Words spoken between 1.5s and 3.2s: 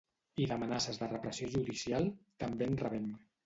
judicial, també en rebem.